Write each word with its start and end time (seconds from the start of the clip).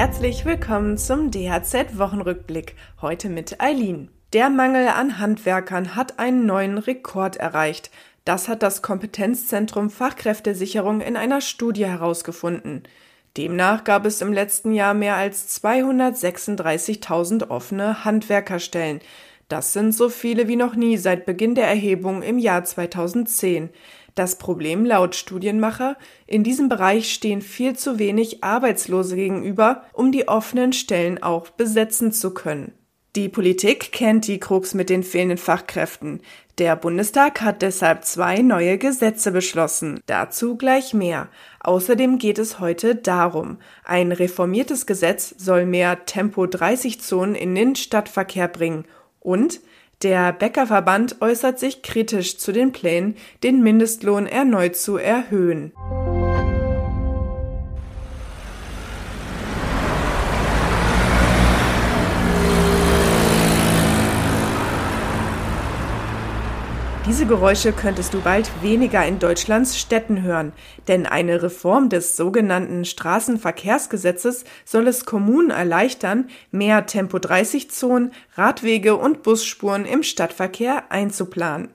Herzlich 0.00 0.46
willkommen 0.46 0.96
zum 0.96 1.30
DHZ-Wochenrückblick. 1.30 2.74
Heute 3.02 3.28
mit 3.28 3.60
Eileen. 3.60 4.08
Der 4.32 4.48
Mangel 4.48 4.88
an 4.88 5.18
Handwerkern 5.18 5.94
hat 5.94 6.18
einen 6.18 6.46
neuen 6.46 6.78
Rekord 6.78 7.36
erreicht. 7.36 7.90
Das 8.24 8.48
hat 8.48 8.62
das 8.62 8.80
Kompetenzzentrum 8.80 9.90
Fachkräftesicherung 9.90 11.02
in 11.02 11.18
einer 11.18 11.42
Studie 11.42 11.84
herausgefunden. 11.84 12.84
Demnach 13.36 13.84
gab 13.84 14.06
es 14.06 14.22
im 14.22 14.32
letzten 14.32 14.72
Jahr 14.72 14.94
mehr 14.94 15.16
als 15.16 15.54
236.000 15.62 17.50
offene 17.50 18.02
Handwerkerstellen. 18.02 19.00
Das 19.50 19.74
sind 19.74 19.92
so 19.92 20.08
viele 20.08 20.48
wie 20.48 20.56
noch 20.56 20.76
nie 20.76 20.96
seit 20.96 21.26
Beginn 21.26 21.54
der 21.54 21.68
Erhebung 21.68 22.22
im 22.22 22.38
Jahr 22.38 22.64
2010. 22.64 23.68
Das 24.14 24.36
Problem 24.36 24.84
laut 24.84 25.14
Studienmacher, 25.14 25.96
in 26.26 26.44
diesem 26.44 26.68
Bereich 26.68 27.12
stehen 27.12 27.42
viel 27.42 27.76
zu 27.76 27.98
wenig 27.98 28.42
Arbeitslose 28.42 29.16
gegenüber, 29.16 29.84
um 29.92 30.12
die 30.12 30.28
offenen 30.28 30.72
Stellen 30.72 31.22
auch 31.22 31.50
besetzen 31.50 32.12
zu 32.12 32.34
können. 32.34 32.72
Die 33.16 33.28
Politik 33.28 33.90
kennt 33.90 34.28
die 34.28 34.38
Krux 34.38 34.72
mit 34.72 34.88
den 34.88 35.02
fehlenden 35.02 35.38
Fachkräften. 35.38 36.20
Der 36.58 36.76
Bundestag 36.76 37.40
hat 37.40 37.60
deshalb 37.60 38.04
zwei 38.04 38.38
neue 38.38 38.78
Gesetze 38.78 39.32
beschlossen. 39.32 39.98
Dazu 40.06 40.56
gleich 40.56 40.94
mehr. 40.94 41.28
Außerdem 41.58 42.18
geht 42.18 42.38
es 42.38 42.60
heute 42.60 42.94
darum, 42.94 43.58
ein 43.84 44.12
reformiertes 44.12 44.86
Gesetz 44.86 45.34
soll 45.36 45.66
mehr 45.66 46.04
Tempo 46.04 46.46
30 46.46 47.00
Zonen 47.00 47.34
in 47.34 47.56
den 47.56 47.74
Stadtverkehr 47.74 48.46
bringen 48.46 48.84
und 49.18 49.60
der 50.02 50.32
Bäckerverband 50.32 51.20
äußert 51.20 51.58
sich 51.58 51.82
kritisch 51.82 52.38
zu 52.38 52.52
den 52.52 52.72
Plänen, 52.72 53.16
den 53.42 53.62
Mindestlohn 53.62 54.26
erneut 54.26 54.76
zu 54.76 54.96
erhöhen. 54.96 55.72
Diese 67.10 67.26
Geräusche 67.26 67.72
könntest 67.72 68.14
du 68.14 68.20
bald 68.20 68.48
weniger 68.62 69.04
in 69.04 69.18
Deutschlands 69.18 69.76
Städten 69.76 70.22
hören, 70.22 70.52
denn 70.86 71.06
eine 71.06 71.42
Reform 71.42 71.88
des 71.88 72.16
sogenannten 72.16 72.84
Straßenverkehrsgesetzes 72.84 74.44
soll 74.64 74.86
es 74.86 75.06
Kommunen 75.06 75.50
erleichtern, 75.50 76.28
mehr 76.52 76.86
Tempo-30-Zonen, 76.86 78.12
Radwege 78.36 78.94
und 78.94 79.24
Busspuren 79.24 79.86
im 79.86 80.04
Stadtverkehr 80.04 80.92
einzuplanen. 80.92 81.70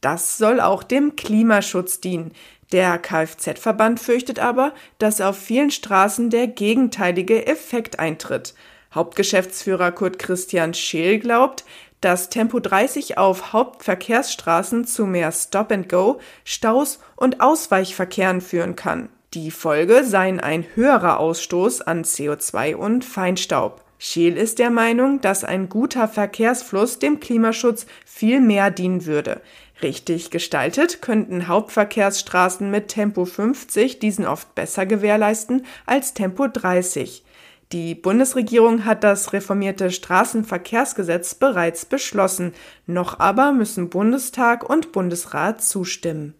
Das 0.00 0.38
soll 0.38 0.58
auch 0.58 0.82
dem 0.82 1.14
Klimaschutz 1.14 2.00
dienen. 2.00 2.32
Der 2.72 2.98
Kfz-Verband 2.98 4.00
fürchtet 4.00 4.40
aber, 4.40 4.74
dass 4.98 5.20
auf 5.20 5.38
vielen 5.38 5.70
Straßen 5.70 6.30
der 6.30 6.48
gegenteilige 6.48 7.46
Effekt 7.46 8.00
eintritt. 8.00 8.54
Hauptgeschäftsführer 8.92 9.92
Kurt 9.92 10.18
Christian 10.18 10.74
Scheel 10.74 11.20
glaubt, 11.20 11.64
dass 12.00 12.28
Tempo 12.28 12.60
30 12.60 13.18
auf 13.18 13.52
Hauptverkehrsstraßen 13.52 14.86
zu 14.86 15.06
mehr 15.06 15.32
Stop 15.32 15.72
and 15.72 15.88
Go, 15.88 16.20
Staus 16.44 16.98
und 17.16 17.40
Ausweichverkehren 17.40 18.40
führen 18.40 18.76
kann. 18.76 19.08
Die 19.34 19.50
Folge 19.50 20.04
seien 20.04 20.40
ein 20.40 20.64
höherer 20.74 21.20
Ausstoß 21.20 21.82
an 21.82 22.02
CO2 22.02 22.74
und 22.74 23.04
Feinstaub. 23.04 23.84
Scheel 23.98 24.36
ist 24.36 24.58
der 24.58 24.70
Meinung, 24.70 25.20
dass 25.20 25.44
ein 25.44 25.68
guter 25.68 26.08
Verkehrsfluss 26.08 26.98
dem 26.98 27.20
Klimaschutz 27.20 27.86
viel 28.06 28.40
mehr 28.40 28.70
dienen 28.70 29.04
würde. 29.04 29.42
Richtig 29.82 30.30
gestaltet 30.30 31.00
könnten 31.00 31.48
Hauptverkehrsstraßen 31.48 32.70
mit 32.70 32.88
Tempo 32.88 33.24
50 33.24 33.98
diesen 33.98 34.26
oft 34.26 34.54
besser 34.54 34.86
gewährleisten 34.86 35.66
als 35.86 36.14
Tempo 36.14 36.48
30. 36.48 37.24
Die 37.72 37.94
Bundesregierung 37.94 38.84
hat 38.84 39.04
das 39.04 39.32
reformierte 39.32 39.92
Straßenverkehrsgesetz 39.92 41.36
bereits 41.36 41.84
beschlossen, 41.84 42.52
noch 42.88 43.20
aber 43.20 43.52
müssen 43.52 43.90
Bundestag 43.90 44.68
und 44.68 44.90
Bundesrat 44.90 45.62
zustimmen. 45.62 46.34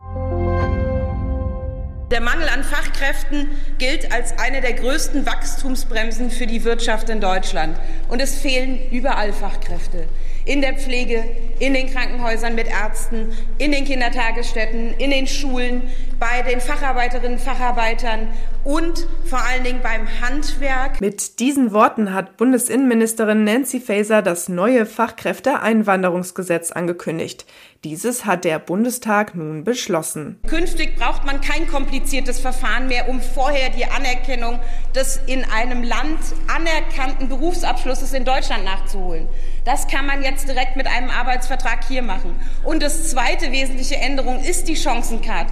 Der 2.10 2.20
Mangel 2.20 2.48
an 2.48 2.64
Fachkräften 2.64 3.46
gilt 3.78 4.10
als 4.12 4.36
eine 4.40 4.60
der 4.60 4.72
größten 4.72 5.24
Wachstumsbremsen 5.24 6.32
für 6.32 6.48
die 6.48 6.64
Wirtschaft 6.64 7.08
in 7.08 7.20
Deutschland. 7.20 7.78
Und 8.08 8.20
es 8.20 8.34
fehlen 8.34 8.80
überall 8.90 9.32
Fachkräfte. 9.32 10.08
In 10.44 10.60
der 10.60 10.74
Pflege, 10.74 11.22
in 11.60 11.74
den 11.74 11.92
Krankenhäusern 11.92 12.56
mit 12.56 12.66
Ärzten, 12.66 13.28
in 13.58 13.70
den 13.70 13.84
Kindertagesstätten, 13.84 14.94
in 14.98 15.12
den 15.12 15.28
Schulen, 15.28 15.82
bei 16.20 16.42
den 16.42 16.60
Facharbeiterinnen 16.60 17.38
und 17.38 17.40
Facharbeitern 17.40 18.28
und 18.62 19.06
vor 19.24 19.40
allen 19.40 19.64
Dingen 19.64 19.80
beim 19.82 20.06
Handwerk. 20.20 21.00
Mit 21.00 21.40
diesen 21.40 21.72
Worten 21.72 22.12
hat 22.12 22.36
Bundesinnenministerin 22.36 23.42
Nancy 23.44 23.80
Faeser 23.80 24.20
das 24.20 24.50
neue 24.50 24.84
Fachkräfteeinwanderungsgesetz 24.84 26.70
angekündigt. 26.70 27.46
Dieses 27.82 28.26
hat 28.26 28.44
der 28.44 28.58
Bundestag 28.58 29.34
nun 29.34 29.64
beschlossen. 29.64 30.38
Künftig 30.46 30.96
braucht 30.96 31.24
man 31.24 31.40
kein 31.40 31.66
kompliziertes 31.66 32.38
Verfahren 32.38 32.88
mehr, 32.88 33.08
um 33.08 33.22
vorher 33.22 33.70
die 33.70 33.86
Anerkennung 33.86 34.60
des 34.94 35.18
in 35.26 35.44
einem 35.44 35.82
Land 35.82 36.18
anerkannten 36.54 37.30
Berufsabschlusses 37.30 38.12
in 38.12 38.26
Deutschland 38.26 38.66
nachzuholen. 38.66 39.28
Das 39.64 39.88
kann 39.88 40.04
man 40.04 40.22
jetzt 40.22 40.46
direkt 40.46 40.76
mit 40.76 40.86
einem 40.86 41.08
Arbeitsvertrag 41.08 41.84
hier 41.88 42.02
machen. 42.02 42.34
Und 42.64 42.82
das 42.82 43.10
zweite 43.10 43.50
wesentliche 43.50 43.96
Änderung 43.96 44.40
ist 44.40 44.68
die 44.68 44.74
Chancencard. 44.74 45.46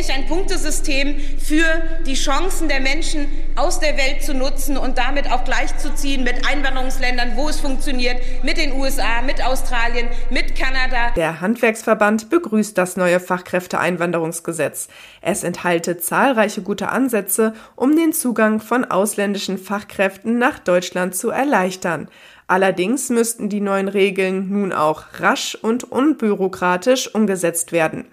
Endlich 0.00 0.16
ein 0.16 0.26
Punktesystem 0.28 1.18
für 1.38 1.66
die 2.06 2.14
Chancen 2.14 2.68
der 2.68 2.80
Menschen 2.80 3.28
aus 3.54 3.80
der 3.80 3.98
Welt 3.98 4.22
zu 4.22 4.32
nutzen 4.32 4.78
und 4.78 4.96
damit 4.96 5.30
auch 5.30 5.44
gleichzuziehen 5.44 6.24
mit 6.24 6.48
Einwanderungsländern, 6.48 7.32
wo 7.34 7.50
es 7.50 7.60
funktioniert, 7.60 8.16
mit 8.42 8.56
den 8.56 8.72
USA, 8.72 9.20
mit 9.20 9.44
Australien, 9.44 10.08
mit 10.30 10.56
Kanada. 10.56 11.10
Der 11.16 11.42
Handwerksverband 11.42 12.30
begrüßt 12.30 12.78
das 12.78 12.96
neue 12.96 13.20
Fachkräfteeinwanderungsgesetz. 13.20 14.88
Es 15.20 15.44
enthalte 15.44 15.98
zahlreiche 15.98 16.62
gute 16.62 16.88
Ansätze, 16.88 17.52
um 17.76 17.94
den 17.94 18.14
Zugang 18.14 18.60
von 18.60 18.86
ausländischen 18.86 19.58
Fachkräften 19.58 20.38
nach 20.38 20.60
Deutschland 20.60 21.14
zu 21.14 21.28
erleichtern. 21.28 22.08
Allerdings 22.50 23.10
müssten 23.10 23.48
die 23.48 23.60
neuen 23.60 23.86
Regeln 23.86 24.48
nun 24.50 24.72
auch 24.72 25.04
rasch 25.20 25.54
und 25.54 25.84
unbürokratisch 25.84 27.14
umgesetzt 27.14 27.70
werden. 27.70 28.06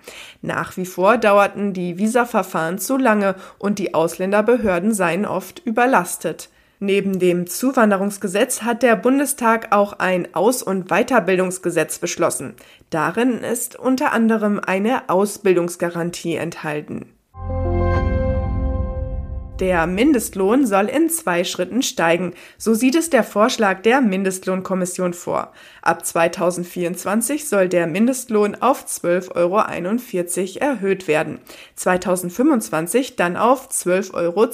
Nach 0.43 0.77
wie 0.77 0.85
vor 0.85 1.17
dauerten 1.17 1.73
die 1.73 1.97
Visaverfahren 1.97 2.77
zu 2.77 2.97
lange 2.97 3.33
und 3.57 3.79
die 3.79 3.95
Ausländerbehörden 3.95 4.93
seien 4.93 5.25
oft 5.25 5.65
überlastet. 5.65 6.51
Neben 6.77 7.17
dem 7.17 7.47
Zuwanderungsgesetz 7.47 8.61
hat 8.61 8.83
der 8.83 8.95
Bundestag 8.95 9.75
auch 9.75 9.93
ein 9.93 10.35
Aus- 10.35 10.61
und 10.61 10.89
Weiterbildungsgesetz 10.89 11.97
beschlossen. 11.97 12.53
Darin 12.91 13.39
ist 13.39 13.75
unter 13.75 14.11
anderem 14.11 14.61
eine 14.63 15.09
Ausbildungsgarantie 15.09 16.35
enthalten. 16.35 17.16
Der 19.59 19.87
Mindestlohn 19.87 20.67
soll 20.67 20.85
in 20.85 21.09
zwei 21.09 21.43
Schritten 21.43 21.81
steigen. 21.81 22.33
So 22.59 22.75
sieht 22.75 22.95
es 22.95 23.09
der 23.09 23.23
Vorschlag 23.23 23.81
der 23.81 24.01
Mindestlohnkommission 24.01 25.13
vor. 25.13 25.51
Ab 25.81 26.05
2024 26.05 27.49
soll 27.49 27.67
der 27.67 27.87
Mindestlohn 27.87 28.53
auf 28.53 28.85
12,41 28.85 30.61
Euro 30.61 30.71
erhöht 30.71 31.07
werden. 31.07 31.39
2025 31.75 33.15
dann 33.15 33.35
auf 33.35 33.69
12,82 33.69 34.13
Euro. 34.13 34.47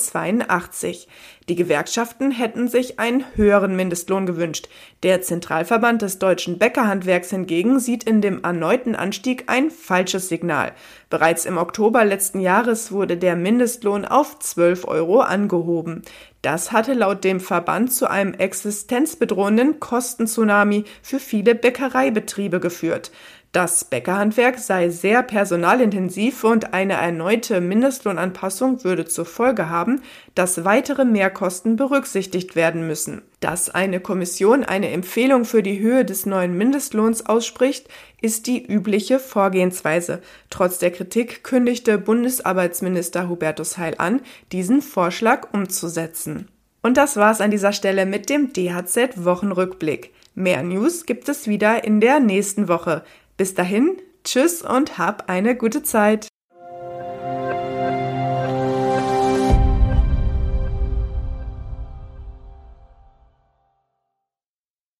Die 1.49 1.55
Gewerkschaften 1.55 2.31
hätten 2.31 2.69
sich 2.69 2.99
einen 2.99 3.25
höheren 3.35 3.75
Mindestlohn 3.75 4.25
gewünscht. 4.25 4.69
Der 5.03 5.21
Zentralverband 5.21 6.01
des 6.01 6.17
deutschen 6.17 6.57
Bäckerhandwerks 6.57 7.31
hingegen 7.31 7.79
sieht 7.79 8.05
in 8.05 8.21
dem 8.21 8.43
erneuten 8.43 8.95
Anstieg 8.95 9.43
ein 9.47 9.69
falsches 9.69 10.29
Signal. 10.29 10.71
Bereits 11.09 11.45
im 11.45 11.57
Oktober 11.57 12.05
letzten 12.05 12.39
Jahres 12.39 12.93
wurde 12.93 13.17
der 13.17 13.35
Mindestlohn 13.35 14.05
auf 14.05 14.39
12 14.39 14.87
Euro 14.87 15.19
angehoben. 15.19 16.03
Das 16.43 16.73
hatte 16.73 16.93
laut 16.93 17.23
dem 17.23 17.39
Verband 17.39 17.93
zu 17.93 18.09
einem 18.09 18.33
existenzbedrohenden 18.33 19.79
Kostentsunami 19.79 20.83
für 21.01 21.19
viele 21.19 21.55
Bäckereibetriebe 21.55 22.59
geführt. 22.59 23.11
Das 23.53 23.85
Bäckerhandwerk 23.85 24.59
sei 24.59 24.89
sehr 24.89 25.23
personalintensiv 25.23 26.43
und 26.43 26.73
eine 26.73 26.93
erneute 26.93 27.61
Mindestlohnanpassung 27.61 28.83
würde 28.83 29.05
zur 29.05 29.25
Folge 29.25 29.69
haben, 29.69 30.01
dass 30.35 30.65
weitere 30.65 31.05
Mehrkosten 31.05 31.77
berücksichtigt 31.77 32.57
werden 32.57 32.87
müssen. 32.87 33.21
Dass 33.43 33.69
eine 33.69 33.99
Kommission 33.99 34.63
eine 34.63 34.91
Empfehlung 34.91 35.43
für 35.43 35.61
die 35.63 35.81
Höhe 35.81 36.05
des 36.05 36.25
neuen 36.25 36.57
Mindestlohns 36.57 37.25
ausspricht, 37.25 37.89
ist 38.21 38.47
die 38.47 38.65
übliche 38.65 39.19
Vorgehensweise. 39.19 40.21
Trotz 40.49 40.77
der 40.79 40.91
Kritik 40.91 41.43
kündigte 41.43 41.97
Bundesarbeitsminister 41.97 43.27
Hubertus 43.27 43.77
Heil 43.77 43.95
an, 43.97 44.21
diesen 44.53 44.81
Vorschlag 44.81 45.51
umzusetzen. 45.51 46.47
Und 46.81 46.95
das 46.95 47.17
war's 47.17 47.41
an 47.41 47.51
dieser 47.51 47.73
Stelle 47.73 48.05
mit 48.05 48.29
dem 48.29 48.53
DHZ 48.53 49.25
Wochenrückblick. 49.25 50.13
Mehr 50.35 50.63
News 50.63 51.05
gibt 51.05 51.27
es 51.27 51.45
wieder 51.45 51.83
in 51.83 51.99
der 51.99 52.21
nächsten 52.21 52.69
Woche. 52.69 53.03
Bis 53.35 53.55
dahin, 53.55 53.97
tschüss 54.23 54.61
und 54.61 54.97
hab 54.97 55.29
eine 55.29 55.57
gute 55.57 55.83
Zeit. 55.83 56.29